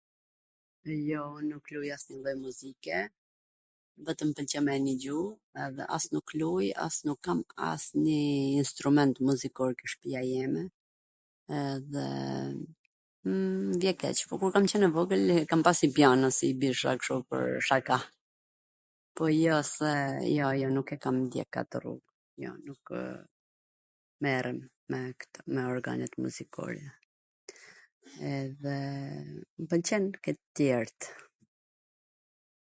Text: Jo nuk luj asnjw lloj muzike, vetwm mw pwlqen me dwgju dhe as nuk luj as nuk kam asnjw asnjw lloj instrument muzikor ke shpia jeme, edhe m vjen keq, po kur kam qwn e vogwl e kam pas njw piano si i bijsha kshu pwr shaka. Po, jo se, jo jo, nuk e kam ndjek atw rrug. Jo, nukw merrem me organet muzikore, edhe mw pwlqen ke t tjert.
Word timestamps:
Jo 1.09 1.23
nuk 1.49 1.65
luj 1.73 1.89
asnjw 1.95 2.19
lloj 2.23 2.33
muzike, 2.43 2.97
vetwm 4.05 4.27
mw 4.29 4.35
pwlqen 4.37 4.63
me 4.67 4.73
dwgju 4.85 5.17
dhe 5.79 5.83
as 5.97 6.05
nuk 6.13 6.27
luj 6.41 6.67
as 6.85 6.95
nuk 7.07 7.19
kam 7.27 7.39
asnjw 7.41 7.67
asnjw 7.73 8.05
lloj 8.05 8.61
instrument 8.61 9.15
muzikor 9.27 9.71
ke 9.81 9.85
shpia 9.93 10.21
jeme, 10.31 10.63
edhe 11.61 12.05
m 12.53 13.81
vjen 13.83 13.97
keq, 14.03 14.17
po 14.29 14.33
kur 14.43 14.51
kam 14.55 14.69
qwn 14.73 14.87
e 14.87 14.89
vogwl 14.95 15.25
e 15.33 15.35
kam 15.51 15.61
pas 15.67 15.79
njw 15.85 15.91
piano 15.97 16.27
si 16.37 16.45
i 16.53 16.57
bijsha 16.63 16.91
kshu 17.03 17.15
pwr 17.33 17.45
shaka. 17.67 17.97
Po, 19.19 19.23
jo 19.43 19.57
se, 19.75 19.91
jo 20.37 20.47
jo, 20.61 20.67
nuk 20.79 20.89
e 20.95 20.97
kam 21.03 21.15
ndjek 21.27 21.51
atw 21.61 21.75
rrug. 21.83 22.01
Jo, 22.43 22.51
nukw 22.67 22.95
merrem 24.25 24.59
me 25.53 25.61
organet 25.75 26.13
muzikore, 26.23 26.85
edhe 28.39 28.77
mw 29.57 29.65
pwlqen 29.73 30.05
ke 30.23 30.31
t 30.39 30.61
tjert. 30.61 30.99